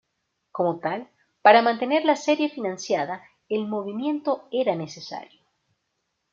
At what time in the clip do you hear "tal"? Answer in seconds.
0.79-1.11